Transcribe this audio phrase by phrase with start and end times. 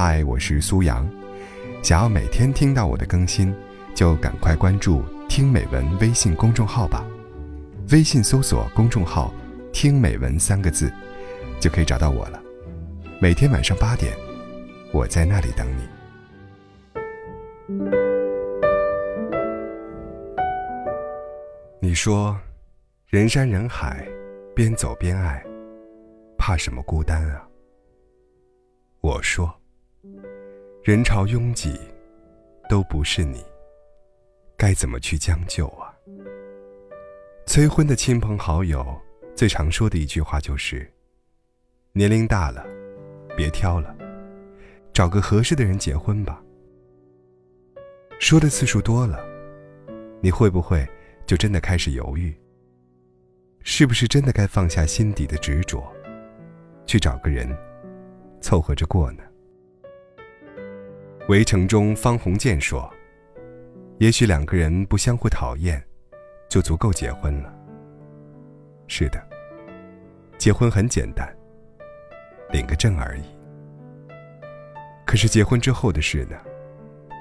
[0.00, 1.04] 嗨，我是苏阳。
[1.82, 3.52] 想要每天听到我的更新，
[3.96, 7.04] 就赶快关注“听美文”微信公众号吧。
[7.90, 9.34] 微信搜索公众号
[9.74, 10.88] “听美文”三个字，
[11.58, 12.40] 就可以找到我了。
[13.20, 14.16] 每天晚上八点，
[14.92, 15.82] 我在那里等你。
[21.80, 22.38] 你说，
[23.08, 24.06] 人山人海，
[24.54, 25.44] 边走边爱，
[26.38, 27.44] 怕什么孤单啊？
[29.00, 29.57] 我说，
[30.84, 31.76] 人潮拥挤，
[32.68, 33.44] 都不是你，
[34.56, 35.92] 该怎么去将就啊？
[37.46, 38.96] 催婚的亲朋好友
[39.34, 40.88] 最常说的一句话就是
[41.92, 42.64] ：“年龄大了，
[43.36, 43.96] 别挑了，
[44.92, 46.40] 找个合适的人结婚吧。”
[48.20, 49.18] 说的次数多了，
[50.20, 50.86] 你会不会
[51.26, 52.32] 就真的开始犹豫？
[53.64, 55.92] 是不是真的该放下心底的执着，
[56.86, 57.48] 去找个人？
[58.40, 59.24] 凑合着过呢。
[61.28, 62.90] 围城中，方鸿渐说
[64.00, 65.82] ：“也许两个人不相互讨厌，
[66.48, 67.54] 就足够结婚了。”
[68.88, 69.22] 是的，
[70.38, 71.28] 结婚很简单，
[72.50, 73.24] 领个证而已。
[75.04, 76.36] 可是结婚之后的事呢？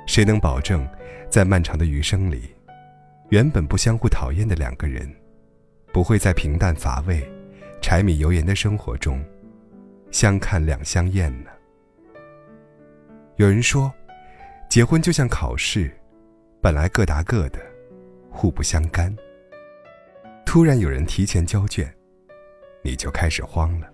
[0.07, 0.87] 谁能保证，
[1.29, 2.55] 在漫长的余生里，
[3.27, 5.13] 原本不相互讨厌的两个人，
[5.91, 7.29] 不会在平淡乏味、
[7.81, 9.21] 柴米油盐的生活中？
[10.11, 11.49] 相看两相厌呢。
[13.35, 13.93] 有人说，
[14.69, 15.89] 结婚就像考试，
[16.61, 17.59] 本来各答各的，
[18.29, 19.15] 互不相干。
[20.45, 21.91] 突然有人提前交卷，
[22.83, 23.87] 你就开始慌了。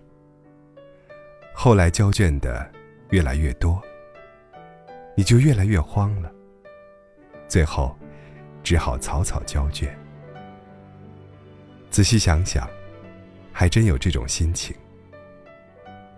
[1.54, 2.68] 后来交卷的
[3.10, 3.80] 越来越多，
[5.16, 6.30] 你就越来越慌了。
[7.46, 7.96] 最后，
[8.64, 9.96] 只好草草交卷。
[11.88, 12.68] 仔细想想，
[13.52, 14.74] 还真有这种心情。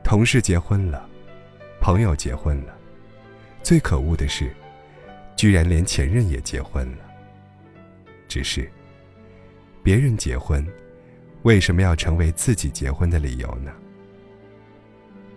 [0.03, 1.07] 同事结婚了，
[1.79, 2.75] 朋友结婚了，
[3.67, 4.55] 最可恶的是，
[5.34, 6.98] 居然连前任也结婚了。
[8.28, 8.71] 只是，
[9.82, 10.65] 别人结婚，
[11.43, 13.72] 为什么要成为自己结婚的理由呢？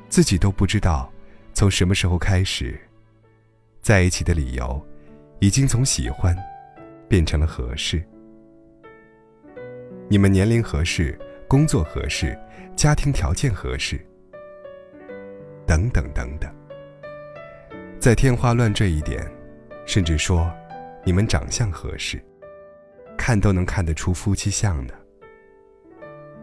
[0.09, 1.12] 自己都不知道，
[1.56, 2.79] 从什么时候开始，
[3.81, 4.79] 在一起的理由，
[5.40, 6.38] 已经从喜欢，
[7.07, 8.00] 变成了合适。
[10.07, 11.17] 你们年龄合适，
[11.47, 12.38] 工作合适，
[12.75, 14.00] 家庭条件合适。
[15.66, 16.53] 等等等等，
[17.99, 19.29] 在天花乱坠一点，
[19.85, 20.49] 甚至说，
[21.03, 22.17] 你们长相合适，
[23.17, 24.93] 看都能看得出夫妻相呢。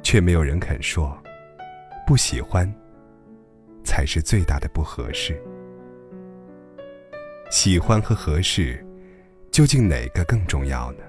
[0.03, 1.19] 却没有人肯说，
[2.07, 2.71] 不喜欢，
[3.83, 5.43] 才是最大的不合适。
[7.51, 8.85] 喜欢和合适，
[9.51, 11.05] 究竟哪个更重要呢？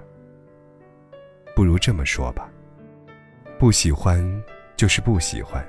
[1.54, 2.50] 不如这么说吧，
[3.60, 4.24] 不喜欢
[4.78, 5.62] 就是不喜欢，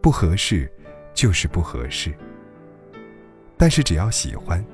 [0.00, 0.66] 不合适。
[1.12, 2.14] 就是不合适，
[3.58, 4.64] 但是只要喜欢，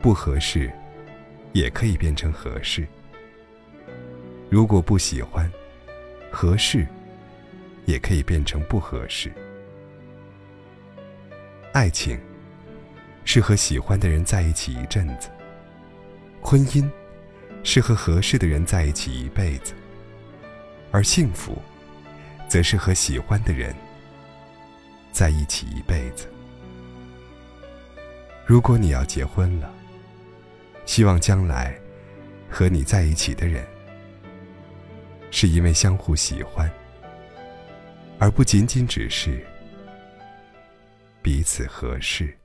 [0.00, 0.72] 不合适，
[1.52, 2.86] 也可以变成合适。
[4.48, 5.50] 如果不喜欢，
[6.30, 6.86] 合适，
[7.84, 9.32] 也可以变成不合适。
[11.72, 12.20] 爱情
[13.24, 15.28] 是和喜欢的人在一起一阵子，
[16.40, 16.88] 婚姻
[17.64, 19.72] 是和合适的人在一起一辈子，
[20.90, 21.60] 而幸福，
[22.46, 23.74] 则是和喜欢的人。
[25.10, 26.28] 在一起一辈子。
[28.44, 29.72] 如果你要结婚了，
[30.84, 31.74] 希望将来
[32.50, 33.64] 和你在一起的人，
[35.30, 36.70] 是因为相互喜欢，
[38.18, 39.44] 而不仅仅只是
[41.22, 42.36] 彼此合适。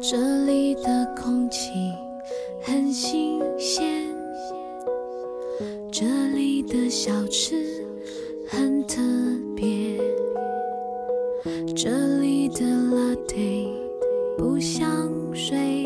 [0.00, 1.72] 这里的空气
[2.62, 4.06] 很新鲜，
[5.90, 7.56] 这里的小吃
[8.48, 9.02] 很特
[9.56, 9.98] 别，
[11.74, 13.68] 这里的拉对
[14.36, 14.88] 不像
[15.34, 15.84] 水，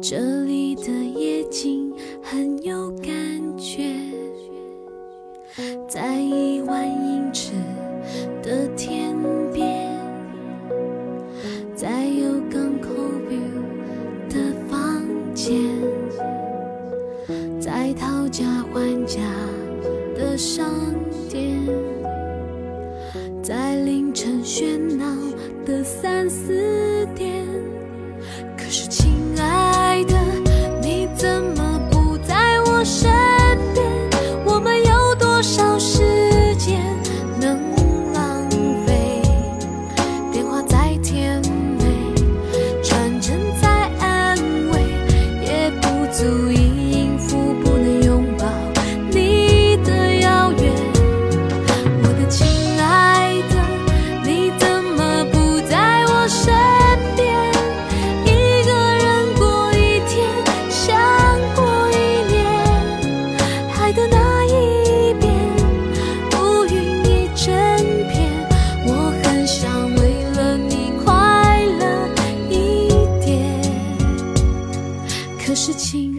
[0.00, 1.92] 这里的夜景
[2.22, 3.94] 很有感觉，
[5.86, 6.99] 在一万
[17.80, 18.44] 在讨价
[18.74, 19.22] 还价
[20.14, 20.68] 的商
[21.30, 21.66] 店，
[23.42, 25.06] 在凌晨喧闹
[25.64, 27.46] 的三四点。
[28.54, 28.86] 可是，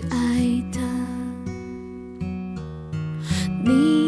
[0.09, 0.79] 爱的。
[3.63, 4.00] 你